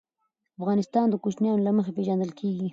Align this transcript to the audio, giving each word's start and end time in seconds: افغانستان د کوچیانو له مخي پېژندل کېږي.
افغانستان 0.59 1.05
د 1.09 1.15
کوچیانو 1.23 1.63
له 1.65 1.71
مخي 1.77 1.91
پېژندل 1.97 2.31
کېږي. 2.39 2.67